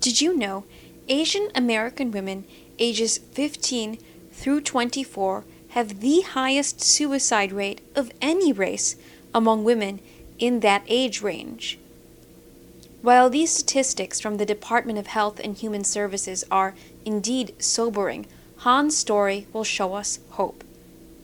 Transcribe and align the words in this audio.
Did 0.00 0.22
you 0.22 0.34
know 0.34 0.64
Asian 1.08 1.50
American 1.54 2.10
women 2.10 2.46
ages 2.78 3.18
15 3.18 3.98
through 4.32 4.62
24 4.62 5.44
have 5.70 6.00
the 6.00 6.22
highest 6.22 6.80
suicide 6.80 7.52
rate 7.52 7.82
of 7.94 8.10
any 8.22 8.50
race 8.50 8.96
among 9.34 9.62
women 9.62 10.00
in 10.38 10.60
that 10.60 10.84
age 10.88 11.20
range? 11.20 11.78
While 13.02 13.28
these 13.28 13.50
statistics 13.50 14.20
from 14.20 14.38
the 14.38 14.46
Department 14.46 14.98
of 14.98 15.06
Health 15.06 15.38
and 15.38 15.54
Human 15.54 15.84
Services 15.84 16.44
are 16.50 16.74
indeed 17.04 17.54
sobering, 17.58 18.26
Han's 18.60 18.96
story 18.96 19.48
will 19.52 19.64
show 19.64 19.92
us 19.92 20.18
hope. 20.30 20.64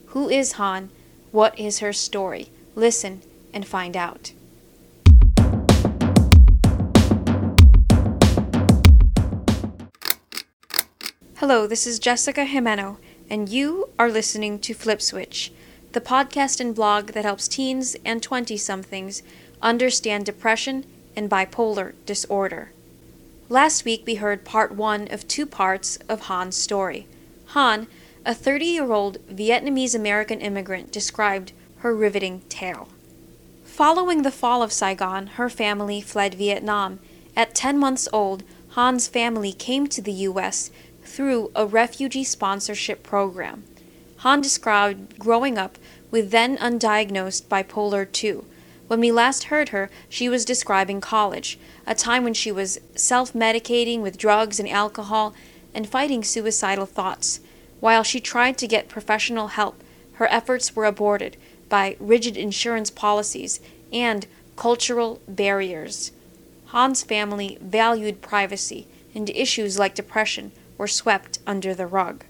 Who 0.08 0.28
is 0.28 0.52
Han? 0.52 0.90
What 1.32 1.58
is 1.58 1.78
her 1.78 1.94
story? 1.94 2.50
Listen 2.74 3.22
and 3.54 3.66
find 3.66 3.96
out. 3.96 4.32
Hello, 11.40 11.66
this 11.66 11.86
is 11.86 11.98
Jessica 11.98 12.46
Jimeno, 12.46 12.96
and 13.28 13.46
you 13.50 13.90
are 13.98 14.10
listening 14.10 14.58
to 14.60 14.72
Flip 14.72 15.02
Switch, 15.02 15.52
the 15.92 16.00
podcast 16.00 16.60
and 16.60 16.74
blog 16.74 17.08
that 17.08 17.26
helps 17.26 17.46
teens 17.46 17.94
and 18.06 18.22
20 18.22 18.56
somethings 18.56 19.22
understand 19.60 20.24
depression 20.24 20.86
and 21.14 21.28
bipolar 21.28 21.92
disorder. 22.06 22.72
Last 23.50 23.84
week 23.84 24.04
we 24.06 24.14
heard 24.14 24.46
part 24.46 24.74
one 24.74 25.08
of 25.12 25.28
two 25.28 25.44
parts 25.44 25.98
of 26.08 26.22
Han's 26.22 26.56
story. 26.56 27.06
Han, 27.48 27.86
a 28.24 28.34
30 28.34 28.64
year 28.64 28.90
old 28.90 29.18
Vietnamese 29.28 29.94
American 29.94 30.40
immigrant, 30.40 30.90
described 30.90 31.52
her 31.80 31.94
riveting 31.94 32.44
tale. 32.48 32.88
Following 33.62 34.22
the 34.22 34.32
fall 34.32 34.62
of 34.62 34.72
Saigon, 34.72 35.26
her 35.26 35.50
family 35.50 36.00
fled 36.00 36.32
Vietnam. 36.32 36.98
At 37.36 37.54
10 37.54 37.76
months 37.76 38.08
old, 38.10 38.42
Han's 38.70 39.06
family 39.06 39.52
came 39.52 39.86
to 39.88 40.00
the 40.00 40.12
U.S 40.12 40.70
through 41.16 41.50
a 41.54 41.64
refugee 41.64 42.22
sponsorship 42.22 43.02
program. 43.02 43.64
Han 44.18 44.42
described 44.42 45.18
growing 45.18 45.56
up 45.56 45.78
with 46.10 46.30
then 46.30 46.58
undiagnosed 46.58 47.44
bipolar 47.44 48.04
2. 48.12 48.44
When 48.86 49.00
we 49.00 49.10
last 49.10 49.44
heard 49.44 49.70
her, 49.70 49.88
she 50.10 50.28
was 50.28 50.44
describing 50.44 51.00
college, 51.00 51.58
a 51.86 51.94
time 51.94 52.22
when 52.22 52.34
she 52.34 52.52
was 52.52 52.78
self 52.94 53.32
medicating 53.32 54.02
with 54.02 54.18
drugs 54.18 54.60
and 54.60 54.68
alcohol 54.68 55.34
and 55.72 55.88
fighting 55.88 56.22
suicidal 56.22 56.84
thoughts. 56.84 57.40
While 57.80 58.02
she 58.02 58.20
tried 58.20 58.58
to 58.58 58.68
get 58.68 58.90
professional 58.90 59.48
help, 59.48 59.82
her 60.16 60.30
efforts 60.30 60.76
were 60.76 60.84
aborted 60.84 61.38
by 61.70 61.96
rigid 61.98 62.36
insurance 62.36 62.90
policies 62.90 63.58
and 63.90 64.26
cultural 64.54 65.22
barriers. 65.26 66.12
Han's 66.72 67.02
family 67.02 67.56
valued 67.62 68.20
privacy, 68.20 68.86
and 69.14 69.30
issues 69.30 69.78
like 69.78 69.94
depression 69.94 70.52
were 70.78 70.88
swept 70.88 71.38
under 71.46 71.74
the 71.74 71.86
rug. 71.86 72.24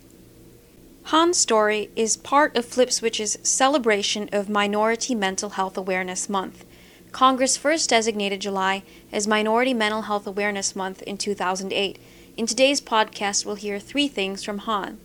Han's 1.04 1.38
story 1.38 1.90
is 1.94 2.16
part 2.16 2.56
of 2.56 2.66
FlipSwitch's 2.66 3.38
celebration 3.48 4.28
of 4.32 4.48
Minority 4.48 5.14
Mental 5.14 5.50
Health 5.50 5.76
Awareness 5.76 6.28
Month. 6.28 6.64
Congress 7.12 7.56
first 7.56 7.90
designated 7.90 8.40
July 8.40 8.82
as 9.12 9.26
Minority 9.26 9.72
Mental 9.72 10.02
Health 10.02 10.26
Awareness 10.26 10.74
Month 10.74 11.02
in 11.02 11.16
2008. 11.16 11.98
In 12.36 12.46
today's 12.46 12.80
podcast, 12.80 13.46
we'll 13.46 13.54
hear 13.54 13.78
three 13.78 14.08
things 14.08 14.42
from 14.42 14.58
Han 14.58 14.98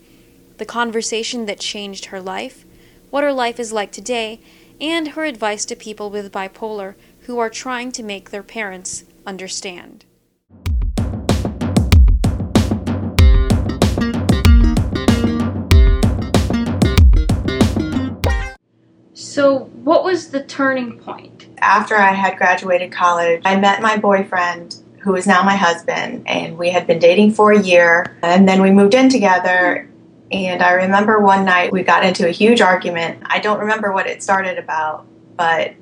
the 0.58 0.66
conversation 0.66 1.46
that 1.48 1.60
changed 1.60 2.06
her 2.06 2.22
life, 2.22 2.66
what 3.10 3.24
her 3.24 3.34
life 3.34 3.60
is 3.60 3.72
like 3.72 3.92
today, 3.92 4.40
and 4.80 5.10
her 5.10 5.26
advice 5.26 5.66
to 5.66 5.76
people 5.76 6.10
with 6.10 6.32
bipolar 6.32 6.96
who 7.22 7.40
are 7.40 7.50
trying 7.50 7.92
to 7.92 8.04
make 8.04 8.30
their 8.30 8.44
parents 8.44 9.04
understand. 9.26 10.06
So, 19.32 19.60
what 19.86 20.04
was 20.04 20.28
the 20.28 20.44
turning 20.44 21.00
point? 21.00 21.48
After 21.60 21.96
I 21.96 22.12
had 22.12 22.36
graduated 22.36 22.92
college, 22.92 23.42
I 23.46 23.58
met 23.58 23.82
my 23.82 23.96
boyfriend, 23.96 24.76
who 25.00 25.16
is 25.16 25.26
now 25.26 25.42
my 25.42 25.56
husband, 25.56 26.28
and 26.28 26.58
we 26.58 26.70
had 26.70 26.86
been 26.86 27.00
dating 27.00 27.32
for 27.32 27.54
a 27.54 27.62
year. 27.62 28.18
And 28.24 28.46
then 28.46 28.62
we 28.62 28.72
moved 28.72 28.94
in 28.94 29.08
together. 29.08 29.90
And 30.34 30.62
I 30.62 30.74
remember 30.74 31.22
one 31.22 31.46
night 31.46 31.72
we 31.72 31.82
got 31.82 32.04
into 32.04 32.28
a 32.28 32.32
huge 32.32 32.60
argument. 32.60 33.24
I 33.24 33.40
don't 33.40 33.60
remember 33.60 33.94
what 33.94 34.06
it 34.06 34.22
started 34.22 34.58
about, 34.58 35.06
but 35.38 35.76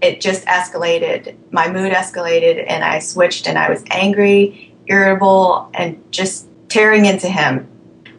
it 0.00 0.20
just 0.20 0.46
escalated. 0.46 1.34
My 1.50 1.68
mood 1.68 1.92
escalated, 1.92 2.64
and 2.68 2.84
I 2.84 3.00
switched, 3.00 3.48
and 3.48 3.58
I 3.58 3.68
was 3.68 3.82
angry, 3.90 4.76
irritable, 4.86 5.68
and 5.74 6.00
just 6.12 6.46
tearing 6.68 7.06
into 7.06 7.26
him. 7.26 7.68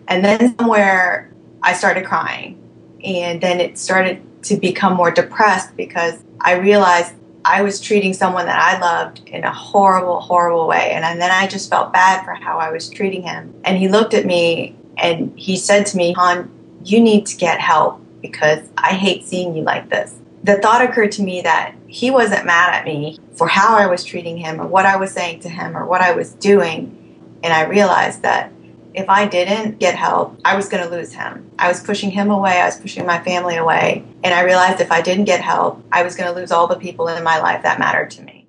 And 0.10 0.26
then 0.26 0.58
somewhere 0.58 1.34
I 1.62 1.72
started 1.72 2.04
crying. 2.04 2.60
And 3.02 3.40
then 3.40 3.62
it 3.62 3.78
started 3.78 4.22
to 4.44 4.58
become 4.58 4.94
more 4.94 5.12
depressed 5.12 5.76
because 5.76 6.20
I 6.42 6.54
realized 6.54 7.14
I 7.46 7.62
was 7.62 7.82
treating 7.82 8.14
someone 8.14 8.46
that 8.46 8.60
I 8.60 8.80
loved 8.80 9.28
in 9.28 9.44
a 9.44 9.52
horrible, 9.52 10.22
horrible 10.22 10.68
way. 10.68 10.92
And, 10.92 11.22
then 11.22 11.32
I 11.32 11.48
just 11.48 11.70
felt 11.70 11.92
bad 11.92 12.24
for 12.24 12.34
how 12.34 12.58
I 12.58 12.72
was 12.72 12.90
treating 12.90 13.22
him. 13.22 13.54
And 13.66 13.78
he 13.78 13.88
looked 13.88 14.14
at 14.14 14.26
me 14.26 14.76
and 14.98 15.38
he 15.38 15.58
said 15.58 15.86
to 15.88 15.98
me, 15.98 16.14
Han, 16.14 16.50
you 16.84 17.00
need 17.00 17.26
to 17.28 17.38
get 17.38 17.60
help 17.60 18.02
because 18.22 18.68
I 18.78 18.94
hate 18.94 19.26
seeing 19.26 19.56
you 19.56 19.64
like 19.64 19.90
this. 19.90 20.16
The 20.44 20.58
thought 20.58 20.82
occurred 20.82 21.12
to 21.14 21.24
me 21.24 21.42
that 21.42 21.76
he 21.88 22.12
wasn't 22.12 22.46
mad 22.46 22.74
at 22.74 22.86
me 22.86 23.20
for 23.34 23.48
how 23.48 23.78
I 23.78 23.88
was 23.88 24.04
treating 24.04 24.38
him 24.38 24.60
or 24.60 24.68
what 24.68 24.86
I 24.86 24.96
was 24.96 25.12
saying 25.12 25.42
to 25.42 25.50
him 25.50 25.76
or 25.76 25.86
what 25.86 26.02
I 26.02 26.14
was 26.14 26.34
doing. 26.34 27.00
And 27.44 27.54
I 27.54 27.64
realized 27.66 28.22
that 28.22 28.52
if 28.96 29.10
I 29.10 29.26
didn't 29.26 29.80
get 29.80 29.96
help, 29.96 30.40
I 30.46 30.56
was 30.56 30.70
going 30.70 30.84
to 30.84 30.90
lose 30.90 31.14
him. 31.14 31.50
I 31.58 31.68
was 31.68 31.82
pushing 31.82 32.12
him 32.12 32.30
away, 32.30 32.62
I 32.62 32.66
was 32.66 32.80
pushing 32.80 33.06
my 33.08 33.20
family 33.24 33.56
away. 33.56 34.04
And 34.24 34.34
I 34.34 34.44
realized 34.44 34.82
if 34.82 34.92
I 34.92 35.02
didn't 35.02 35.26
get 35.26 35.42
help, 35.42 35.84
I 35.92 36.04
was 36.04 36.16
going 36.16 36.32
to 36.32 36.40
lose 36.40 36.52
all 36.52 36.68
the 36.68 36.76
people 36.76 37.08
in 37.08 37.24
my 37.24 37.40
life 37.40 37.64
that 37.64 37.80
mattered 37.80 38.12
to 38.12 38.22
me. 38.22 38.48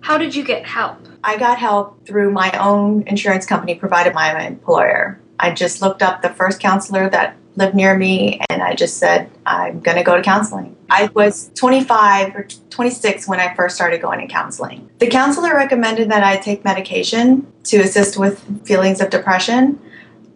How 0.00 0.16
did 0.18 0.34
you 0.34 0.42
get 0.42 0.64
help? 0.64 1.06
I 1.22 1.36
got 1.36 1.58
help 1.58 2.06
through 2.06 2.32
my 2.32 2.50
own 2.58 3.06
insurance 3.06 3.44
company 3.44 3.74
provided 3.74 4.14
by 4.14 4.32
my 4.32 4.46
employer. 4.46 5.20
I 5.38 5.50
just 5.52 5.82
looked 5.82 6.02
up 6.02 6.22
the 6.22 6.30
first 6.30 6.60
counselor 6.60 7.10
that 7.10 7.36
lived 7.56 7.74
near 7.74 7.96
me 7.96 8.40
and 8.48 8.62
I 8.62 8.74
just 8.74 8.98
said, 8.98 9.30
I'm 9.44 9.80
going 9.80 9.96
to 9.96 10.02
go 10.02 10.16
to 10.16 10.22
counseling. 10.22 10.76
I 10.90 11.10
was 11.14 11.50
25 11.54 12.36
or 12.36 12.46
26 12.70 13.28
when 13.28 13.40
I 13.40 13.54
first 13.54 13.76
started 13.76 14.00
going 14.00 14.20
to 14.20 14.32
counseling. 14.32 14.90
The 14.98 15.06
counselor 15.06 15.54
recommended 15.54 16.10
that 16.10 16.24
I 16.24 16.36
take 16.36 16.64
medication 16.64 17.50
to 17.64 17.78
assist 17.78 18.18
with 18.18 18.66
feelings 18.66 19.00
of 19.00 19.10
depression, 19.10 19.80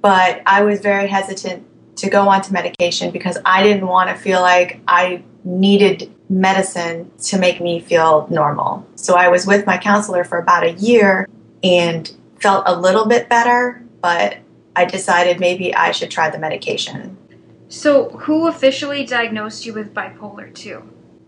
but 0.00 0.42
I 0.46 0.62
was 0.62 0.80
very 0.80 1.08
hesitant 1.08 1.66
to 1.96 2.10
go 2.10 2.28
onto 2.28 2.52
medication 2.52 3.10
because 3.10 3.38
I 3.44 3.62
didn't 3.62 3.86
want 3.86 4.10
to 4.10 4.16
feel 4.16 4.40
like 4.40 4.80
I 4.86 5.22
needed 5.44 6.12
medicine 6.28 7.10
to 7.18 7.38
make 7.38 7.60
me 7.60 7.80
feel 7.80 8.26
normal. 8.30 8.86
So 8.96 9.14
I 9.16 9.28
was 9.28 9.46
with 9.46 9.66
my 9.66 9.78
counselor 9.78 10.24
for 10.24 10.38
about 10.38 10.64
a 10.64 10.72
year 10.72 11.28
and 11.62 12.10
felt 12.40 12.64
a 12.66 12.78
little 12.78 13.06
bit 13.06 13.28
better, 13.28 13.82
but 14.02 14.38
I 14.76 14.84
decided 14.84 15.40
maybe 15.40 15.74
I 15.74 15.90
should 15.90 16.10
try 16.10 16.28
the 16.28 16.38
medication. 16.38 17.16
So, 17.68 18.10
who 18.10 18.46
officially 18.46 19.06
diagnosed 19.06 19.64
you 19.64 19.72
with 19.72 19.94
bipolar 19.94 20.54
2? 20.54 20.82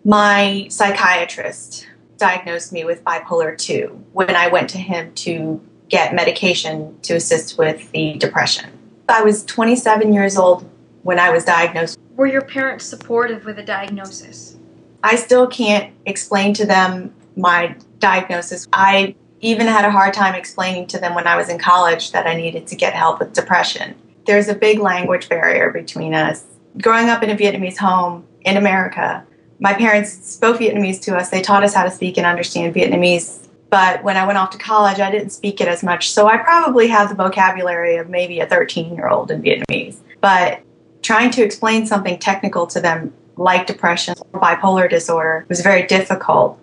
My 0.04 0.66
psychiatrist 0.70 1.88
diagnosed 2.18 2.72
me 2.72 2.84
with 2.84 3.02
bipolar 3.04 3.56
2 3.56 4.04
when 4.12 4.36
I 4.36 4.48
went 4.48 4.68
to 4.70 4.78
him 4.78 5.14
to 5.14 5.60
get 5.88 6.14
medication 6.14 6.98
to 7.02 7.14
assist 7.14 7.56
with 7.56 7.90
the 7.92 8.14
depression. 8.18 8.70
I 9.08 9.22
was 9.22 9.44
27 9.46 10.12
years 10.12 10.36
old 10.36 10.68
when 11.02 11.18
I 11.18 11.30
was 11.30 11.44
diagnosed. 11.44 11.98
Were 12.16 12.26
your 12.26 12.42
parents 12.42 12.84
supportive 12.84 13.46
with 13.46 13.56
the 13.56 13.62
diagnosis? 13.62 14.56
I 15.02 15.16
still 15.16 15.46
can't 15.46 15.94
explain 16.04 16.52
to 16.54 16.66
them 16.66 17.14
my 17.34 17.74
diagnosis. 17.98 18.68
I 18.72 19.14
even 19.40 19.66
had 19.66 19.84
a 19.84 19.90
hard 19.90 20.14
time 20.14 20.34
explaining 20.34 20.86
to 20.88 20.98
them 20.98 21.14
when 21.14 21.26
I 21.26 21.36
was 21.36 21.48
in 21.48 21.58
college 21.58 22.12
that 22.12 22.26
I 22.26 22.34
needed 22.34 22.66
to 22.68 22.76
get 22.76 22.94
help 22.94 23.20
with 23.20 23.32
depression. 23.32 23.94
There's 24.26 24.48
a 24.48 24.54
big 24.54 24.78
language 24.78 25.28
barrier 25.28 25.70
between 25.70 26.14
us. 26.14 26.44
Growing 26.82 27.08
up 27.08 27.22
in 27.22 27.30
a 27.30 27.36
Vietnamese 27.36 27.78
home 27.78 28.26
in 28.42 28.56
America, 28.56 29.24
my 29.60 29.74
parents 29.74 30.12
spoke 30.12 30.58
Vietnamese 30.58 31.00
to 31.02 31.16
us. 31.16 31.30
They 31.30 31.42
taught 31.42 31.64
us 31.64 31.74
how 31.74 31.84
to 31.84 31.90
speak 31.90 32.16
and 32.16 32.26
understand 32.26 32.74
Vietnamese. 32.74 33.48
But 33.70 34.02
when 34.02 34.16
I 34.16 34.26
went 34.26 34.38
off 34.38 34.50
to 34.50 34.58
college, 34.58 34.98
I 34.98 35.10
didn't 35.10 35.30
speak 35.30 35.60
it 35.60 35.68
as 35.68 35.82
much. 35.82 36.10
So 36.10 36.26
I 36.26 36.38
probably 36.38 36.88
have 36.88 37.08
the 37.08 37.14
vocabulary 37.14 37.96
of 37.96 38.08
maybe 38.08 38.40
a 38.40 38.46
13 38.46 38.94
year 38.94 39.08
old 39.08 39.30
in 39.30 39.42
Vietnamese. 39.42 39.96
But 40.20 40.60
trying 41.02 41.30
to 41.32 41.42
explain 41.42 41.86
something 41.86 42.18
technical 42.18 42.66
to 42.68 42.80
them, 42.80 43.12
like 43.36 43.66
depression 43.66 44.14
or 44.32 44.40
bipolar 44.40 44.88
disorder, 44.90 45.46
was 45.48 45.60
very 45.60 45.86
difficult 45.86 46.58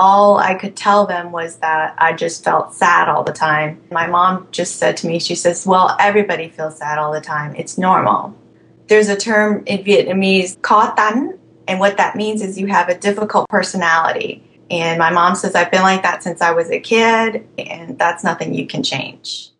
all 0.00 0.38
I 0.38 0.54
could 0.54 0.76
tell 0.76 1.06
them 1.06 1.30
was 1.30 1.56
that 1.56 1.94
I 1.98 2.14
just 2.14 2.42
felt 2.42 2.74
sad 2.74 3.08
all 3.10 3.22
the 3.22 3.34
time. 3.34 3.78
My 3.90 4.06
mom 4.06 4.48
just 4.50 4.76
said 4.76 4.96
to 4.98 5.06
me, 5.06 5.20
she 5.20 5.34
says, 5.34 5.66
Well, 5.66 5.94
everybody 6.00 6.48
feels 6.48 6.78
sad 6.78 6.98
all 6.98 7.12
the 7.12 7.20
time. 7.20 7.54
It's 7.54 7.76
normal. 7.76 8.34
There's 8.88 9.10
a 9.10 9.16
term 9.16 9.62
in 9.66 9.84
Vietnamese, 9.84 10.60
khó 10.62 10.94
tánh, 10.96 11.38
and 11.68 11.78
what 11.78 11.98
that 11.98 12.16
means 12.16 12.40
is 12.40 12.58
you 12.58 12.66
have 12.68 12.88
a 12.88 12.98
difficult 12.98 13.46
personality. 13.50 14.42
And 14.70 14.98
my 14.98 15.10
mom 15.10 15.34
says 15.34 15.54
I've 15.54 15.70
been 15.70 15.82
like 15.82 16.02
that 16.02 16.22
since 16.22 16.40
I 16.40 16.52
was 16.52 16.70
a 16.70 16.80
kid, 16.80 17.46
and 17.58 17.98
that's 17.98 18.24
nothing 18.24 18.54
you 18.54 18.66
can 18.66 18.82
change. 18.82 19.50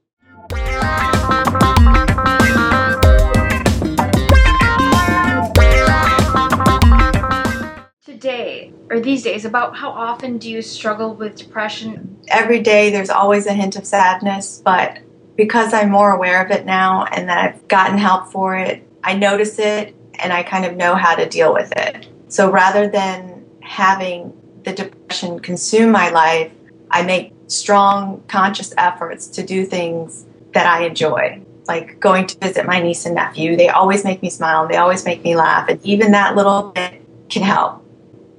Or 8.91 8.99
these 8.99 9.23
days, 9.23 9.45
about 9.45 9.77
how 9.77 9.91
often 9.91 10.37
do 10.37 10.51
you 10.51 10.61
struggle 10.61 11.15
with 11.15 11.37
depression? 11.37 12.19
Every 12.29 12.61
day 12.61 12.91
there's 12.91 13.09
always 13.09 13.47
a 13.47 13.53
hint 13.53 13.77
of 13.77 13.87
sadness, 13.87 14.61
but 14.65 14.99
because 15.37 15.73
I'm 15.73 15.91
more 15.91 16.11
aware 16.11 16.45
of 16.45 16.51
it 16.51 16.67
now 16.67 17.05
and 17.13 17.29
that 17.29 17.39
I've 17.39 17.69
gotten 17.69 17.97
help 17.97 18.33
for 18.33 18.57
it, 18.57 18.87
I 19.05 19.15
notice 19.15 19.59
it 19.61 19.95
and 20.19 20.33
I 20.33 20.43
kind 20.43 20.65
of 20.65 20.77
know 20.77 20.97
how 20.97 21.15
to 21.15 21.27
deal 21.29 21.55
with 21.55 21.73
it. 21.77 22.09
So 22.29 22.51
rather 22.51 22.89
than 22.89 23.47
having 23.63 24.37
the 24.65 24.73
depression 24.73 25.39
consume 25.39 25.93
my 25.93 26.11
life, 26.11 26.53
I 26.91 27.03
make 27.03 27.33
strong, 27.47 28.23
conscious 28.27 28.75
efforts 28.77 29.29
to 29.29 29.43
do 29.45 29.65
things 29.65 30.27
that 30.53 30.67
I 30.67 30.85
enjoy. 30.85 31.41
Like 31.69 32.01
going 32.01 32.27
to 32.27 32.39
visit 32.39 32.67
my 32.67 32.81
niece 32.81 33.07
and 33.07 33.15
nephew. 33.15 33.57
They 33.57 33.69
always 33.69 34.03
make 34.03 34.21
me 34.21 34.31
smile, 34.31 34.67
they 34.67 34.77
always 34.77 35.05
make 35.05 35.23
me 35.23 35.37
laugh, 35.37 35.69
and 35.69 35.81
even 35.87 36.11
that 36.11 36.35
little 36.35 36.73
bit 36.73 37.01
can 37.29 37.43
help. 37.43 37.85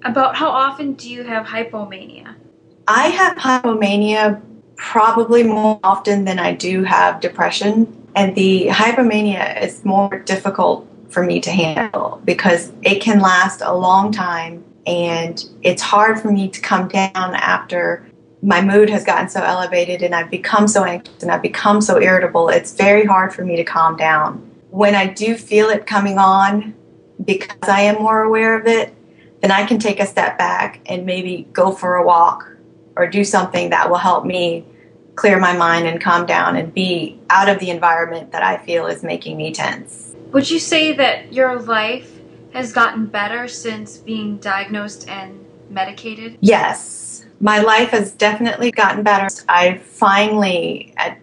About 0.03 0.36
how 0.36 0.50
often 0.50 0.94
do 0.94 1.09
you 1.09 1.24
have 1.24 1.45
hypomania? 1.45 2.36
I 2.88 3.07
have 3.07 3.38
hypomania 3.38 4.42
probably 4.75 5.44
more 5.44 5.80
often 5.83 6.25
than 6.25 6.39
I 6.39 6.53
do 6.53 6.83
have 6.83 7.21
depression. 7.21 8.07
And 8.15 8.36
the 8.36 8.68
hypomania 8.68 9.62
is 9.62 9.86
more 9.86 10.19
difficult 10.19 10.88
for 11.09 11.24
me 11.24 11.39
to 11.42 11.51
handle 11.51 12.21
because 12.25 12.71
it 12.81 13.01
can 13.01 13.19
last 13.19 13.62
a 13.63 13.75
long 13.75 14.12
time 14.12 14.63
and 14.88 15.44
it's 15.62 15.81
hard 15.81 16.19
for 16.19 16.31
me 16.31 16.50
to 16.50 16.59
come 16.62 16.88
down 16.88 17.12
after 17.36 18.07
my 18.42 18.62
mood 18.62 18.89
has 18.89 19.04
gotten 19.04 19.30
so 19.30 19.42
elevated 19.42 20.01
and 20.01 20.15
I've 20.15 20.31
become 20.31 20.68
so 20.68 20.83
anxious 20.83 21.21
and 21.21 21.31
I've 21.31 21.44
become 21.44 21.80
so 21.80 22.01
irritable. 22.01 22.50
It's 22.50 22.74
very 22.74 23.06
hard 23.06 23.33
for 23.33 23.45
me 23.45 23.56
to 23.57 23.63
calm 23.63 23.95
down. 23.97 24.50
When 24.71 24.95
I 24.95 25.07
do 25.07 25.36
feel 25.36 25.69
it 25.69 25.86
coming 25.86 26.18
on, 26.18 26.74
because 27.24 27.69
I 27.69 27.81
am 27.81 28.01
more 28.01 28.24
aware 28.24 28.59
of 28.59 28.65
it, 28.65 28.95
then 29.42 29.52
I 29.52 29.66
can 29.66 29.80
take 29.80 30.00
a 30.00 30.06
step 30.06 30.38
back 30.38 30.80
and 30.86 31.06
maybe 31.06 31.48
go 31.52 31.72
for 31.72 31.96
a 31.96 32.06
walk 32.06 32.48
or 32.96 33.08
do 33.08 33.24
something 33.24 33.72
that 33.72 33.90
will 33.90 33.98
help 33.98 34.26
me 34.26 34.66
clear 35.16 35.40
my 35.40 35.56
mind 35.56 35.88
and 35.88 36.02
calm 36.02 36.26
down 36.26 36.56
and 36.56 36.74
be 36.74 37.20
out 37.30 37.50
of 37.50 37.60
the 37.60 37.70
environment 37.70 38.32
that 38.32 38.44
I 38.44 38.58
feel 38.58 38.88
is 38.88 39.04
making 39.04 39.38
me 39.38 39.52
tense. 39.52 40.16
Would 40.32 40.50
you 40.50 40.60
say 40.60 40.94
that 40.94 41.34
your 41.34 41.60
life 41.60 42.20
has 42.54 42.72
gotten 42.72 43.08
better 43.08 43.48
since 43.48 43.98
being 43.98 44.38
diagnosed 44.38 45.08
and 45.10 45.46
medicated? 45.70 46.38
Yes, 46.42 47.26
my 47.40 47.60
life 47.60 47.90
has 47.90 48.12
definitely 48.14 48.72
gotten 48.72 49.04
better. 49.04 49.28
I 49.50 49.80
finally, 49.80 50.94
at 50.98 51.18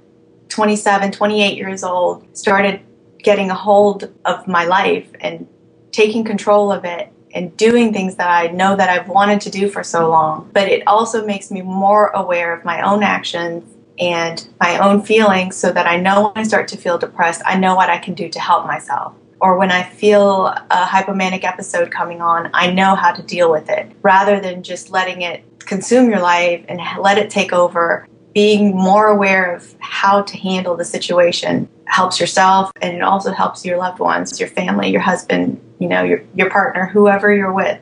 27, 0.49 1.13
28 1.13 1.57
years 1.57 1.85
old, 1.85 2.37
started 2.37 2.81
getting 3.19 3.51
a 3.51 3.55
hold 3.55 4.13
of 4.25 4.47
my 4.47 4.65
life 4.65 5.09
and 5.21 5.47
taking 5.93 6.25
control 6.25 6.73
of 6.73 6.85
it 6.85 7.13
and 7.35 7.57
doing 7.57 7.93
things 7.93 8.17
that 8.17 8.29
I 8.29 8.49
know 8.49 8.77
that 8.77 8.89
I've 8.89 9.09
wanted 9.09 9.41
to 9.43 9.51
do 9.51 9.69
for 9.69 9.83
so 9.83 10.09
long. 10.09 10.51
But 10.53 10.69
it 10.69 10.83
also 10.87 11.25
makes 11.25 11.51
me 11.51 11.63
more 11.63 12.09
aware 12.09 12.55
of 12.55 12.65
my 12.65 12.83
own 12.83 13.03
actions 13.03 13.65
and 13.99 14.47
my 14.61 14.79
own 14.79 15.03
feelings 15.03 15.57
so 15.57 15.73
that 15.73 15.87
I 15.87 15.97
know 15.97 16.29
when 16.29 16.33
I 16.37 16.43
start 16.45 16.69
to 16.69 16.77
feel 16.77 16.99
depressed, 16.99 17.43
I 17.45 17.59
know 17.59 17.75
what 17.75 17.91
I 17.91 17.99
can 17.99 18.15
do 18.15 18.29
to 18.29 18.41
help 18.41 18.67
myself. 18.67 19.15
Or 19.41 19.57
when 19.57 19.71
I 19.71 19.83
feel 19.85 20.47
a 20.47 20.85
hypomanic 20.85 21.45
episode 21.45 21.91
coming 21.91 22.21
on, 22.21 22.51
I 22.55 22.71
know 22.73 22.95
how 22.95 23.13
to 23.13 23.23
deal 23.23 23.51
with 23.51 23.69
it 23.69 23.91
rather 24.03 24.41
than 24.41 24.63
just 24.63 24.91
letting 24.91 25.23
it 25.23 25.45
consume 25.61 26.11
your 26.11 26.21
life 26.21 26.65
and 26.69 26.81
let 27.01 27.19
it 27.19 27.31
take 27.31 27.53
over. 27.53 28.09
Being 28.39 28.77
more 28.77 29.09
aware 29.09 29.53
of 29.53 29.75
how 29.81 30.23
to 30.23 30.37
handle 30.39 30.77
the 30.77 30.85
situation 30.85 31.69
helps 31.87 32.21
yourself 32.21 32.71
and 32.81 32.97
it 32.97 33.03
also 33.03 33.33
helps 33.33 33.65
your 33.65 33.79
loved 33.79 33.99
ones, 33.99 34.39
your 34.39 34.49
family, 34.49 34.91
your 34.91 35.01
husband, 35.01 35.61
you 35.81 35.89
know, 35.89 36.05
your, 36.05 36.23
your 36.37 36.49
partner, 36.49 36.87
whoever 36.87 37.35
you're 37.35 37.53
with. 37.53 37.81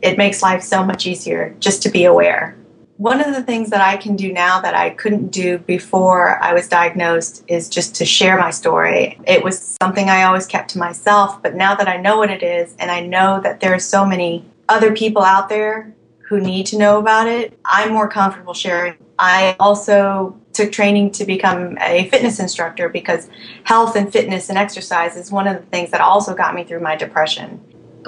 It 0.00 0.16
makes 0.16 0.40
life 0.40 0.62
so 0.62 0.82
much 0.82 1.06
easier 1.06 1.54
just 1.60 1.82
to 1.82 1.90
be 1.90 2.04
aware. 2.06 2.56
One 2.96 3.20
of 3.20 3.34
the 3.34 3.42
things 3.42 3.68
that 3.68 3.82
I 3.82 3.98
can 3.98 4.16
do 4.16 4.32
now 4.32 4.58
that 4.62 4.74
I 4.74 4.88
couldn't 4.88 5.32
do 5.32 5.58
before 5.58 6.42
I 6.42 6.54
was 6.54 6.66
diagnosed 6.66 7.44
is 7.46 7.68
just 7.68 7.94
to 7.96 8.06
share 8.06 8.38
my 8.38 8.52
story. 8.52 9.20
It 9.26 9.44
was 9.44 9.76
something 9.82 10.08
I 10.08 10.22
always 10.22 10.46
kept 10.46 10.70
to 10.70 10.78
myself, 10.78 11.42
but 11.42 11.56
now 11.56 11.74
that 11.74 11.88
I 11.88 11.98
know 11.98 12.16
what 12.16 12.30
it 12.30 12.42
is 12.42 12.74
and 12.78 12.90
I 12.90 13.00
know 13.00 13.38
that 13.42 13.60
there 13.60 13.74
are 13.74 13.78
so 13.78 14.06
many 14.06 14.46
other 14.66 14.94
people 14.96 15.22
out 15.22 15.50
there 15.50 15.94
who 16.30 16.40
need 16.40 16.64
to 16.64 16.78
know 16.78 16.98
about 16.98 17.26
it, 17.26 17.58
I'm 17.66 17.92
more 17.92 18.08
comfortable 18.08 18.54
sharing. 18.54 18.94
I 19.20 19.54
also 19.60 20.34
took 20.54 20.72
training 20.72 21.10
to 21.12 21.26
become 21.26 21.76
a 21.78 22.08
fitness 22.08 22.40
instructor 22.40 22.88
because 22.88 23.28
health 23.64 23.94
and 23.94 24.10
fitness 24.10 24.48
and 24.48 24.56
exercise 24.56 25.14
is 25.14 25.30
one 25.30 25.46
of 25.46 25.60
the 25.60 25.66
things 25.66 25.90
that 25.90 26.00
also 26.00 26.34
got 26.34 26.54
me 26.54 26.64
through 26.64 26.80
my 26.80 26.96
depression. 26.96 27.58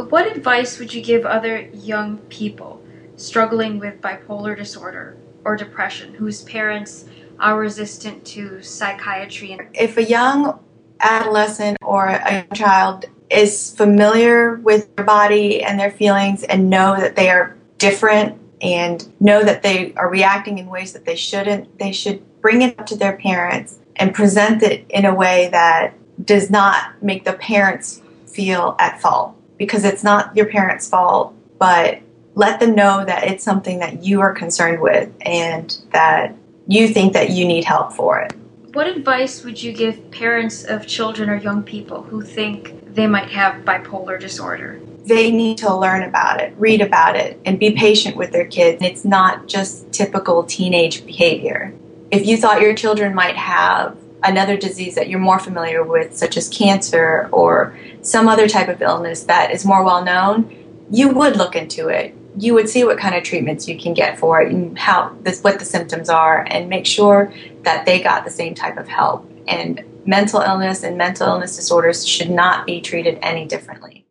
What 0.09 0.27
advice 0.35 0.79
would 0.79 0.95
you 0.95 1.03
give 1.03 1.27
other 1.27 1.69
young 1.75 2.17
people 2.31 2.83
struggling 3.17 3.79
with 3.79 4.01
bipolar 4.01 4.57
disorder 4.57 5.19
or 5.45 5.55
depression 5.55 6.15
whose 6.15 6.43
parents 6.45 7.05
are 7.39 7.59
resistant 7.59 8.25
to 8.29 8.63
psychiatry? 8.63 9.59
If 9.75 9.99
a 9.99 10.05
young 10.05 10.59
adolescent 11.01 11.77
or 11.83 12.07
a 12.07 12.47
child 12.55 13.05
is 13.29 13.75
familiar 13.75 14.55
with 14.57 14.95
their 14.97 15.05
body 15.05 15.63
and 15.63 15.79
their 15.79 15.91
feelings 15.91 16.43
and 16.43 16.71
know 16.71 16.99
that 16.99 17.17
they 17.17 17.29
are 17.29 17.55
different 17.77 18.42
and 18.63 19.13
know 19.21 19.43
that 19.43 19.63
they 19.63 19.93
are 19.95 20.09
reacting 20.09 20.59
in 20.59 20.67
ways 20.67 20.93
that 20.93 21.05
they 21.05 21.17
shouldn't, 21.17 21.79
they 21.79 21.93
should 21.93 22.23
bring 22.41 22.63
it 22.63 22.79
up 22.79 22.87
to 22.87 22.97
their 22.97 23.17
parents 23.17 23.79
and 23.97 24.15
present 24.15 24.63
it 24.63 24.87
in 24.91 25.05
a 25.05 25.15
way 25.15 25.49
that 25.51 25.95
does 26.25 26.49
not 26.49 27.03
make 27.03 27.25
the 27.25 27.33
parents 27.35 28.01
feel 28.27 28.77
at 28.79 29.01
fault 29.01 29.37
because 29.59 29.85
it's 29.85 30.05
not 30.05 30.35
your 30.37 30.47
parents' 30.47 30.89
fault, 30.89 31.35
but 31.59 32.01
let 32.35 32.61
them 32.61 32.75
know 32.75 33.05
that 33.05 33.25
it's 33.25 33.45
something 33.45 33.79
that 33.81 34.03
you 34.03 34.21
are 34.21 34.33
concerned 34.33 34.81
with 34.81 35.13
and 35.23 35.77
that 35.93 36.35
you 36.67 36.89
think 36.89 37.13
that 37.13 37.31
you 37.31 37.45
need 37.45 37.65
help 37.65 37.93
for 37.93 38.21
it. 38.21 38.33
What 38.73 38.87
advice 38.87 39.45
would 39.45 39.63
you 39.63 39.73
give 39.73 40.11
parents 40.11 40.65
of 40.65 40.87
children 40.87 41.29
or 41.29 41.37
young 41.37 41.63
people 41.63 42.03
who 42.03 42.23
think 42.23 42.95
they 42.95 43.07
might 43.07 43.29
have 43.31 43.65
bipolar 43.65 44.19
disorder? 44.19 44.81
They 45.05 45.31
need 45.31 45.59
to 45.59 45.75
learn 45.75 46.03
about 46.05 46.41
it, 46.41 46.55
read 46.57 46.81
about 46.81 47.17
it, 47.17 47.41
and 47.45 47.59
be 47.59 47.73
patient 47.73 48.17
with 48.17 48.31
their 48.31 48.47
kids. 48.47 48.83
It's 48.83 49.05
not 49.05 49.49
just 49.49 49.91
typical 49.93 50.45
teenage 50.45 51.05
behavior. 51.05 51.75
If 52.11 52.27
you 52.27 52.37
thought 52.37 52.61
your 52.61 52.75
children 52.75 53.15
might 53.15 53.37
have 53.37 53.97
another 54.23 54.57
disease 54.57 54.95
that 54.95 55.09
you're 55.09 55.19
more 55.19 55.39
familiar 55.39 55.83
with, 55.83 56.17
such 56.17 56.37
as 56.37 56.49
cancer 56.49 57.29
or 57.33 57.77
some 58.03 58.29
other 58.29 58.49
type 58.49 58.69
of 58.69 58.81
illness 58.81 59.25
that 59.25 59.51
is 59.51 59.65
more 59.65 59.83
well 59.83 60.05
known, 60.05 60.87
you 60.91 61.09
would 61.09 61.37
look 61.37 61.57
into 61.57 61.89
it. 61.89 62.15
You 62.37 62.55
would 62.55 62.69
see 62.69 62.85
what 62.85 62.99
kind 62.99 63.15
of 63.15 63.25
treatments 63.25 63.69
you 63.69 63.79
can 63.79 63.95
get 63.95 64.19
for 64.19 64.41
it 64.41 64.53
and 64.53 64.79
how 64.79 65.17
this 65.23 65.43
what 65.43 65.59
the 65.59 65.65
symptoms 65.65 66.09
are 66.09 66.47
and 66.49 66.69
make 66.69 66.87
sure 66.87 67.33
that 67.63 67.85
they 67.87 68.01
got 68.01 68.25
the 68.25 68.31
same 68.31 68.55
type 68.55 68.79
of 68.79 68.89
help. 68.89 69.29
And 69.49 69.85
mental 70.07 70.41
illness 70.41 70.83
and 70.83 70.97
mental 70.97 71.29
illness 71.29 71.57
disorders 71.57 72.07
should 72.07 72.31
not 72.31 72.67
be 72.67 72.81
treated 72.81 73.19
any 73.23 73.47
differently. 73.47 74.02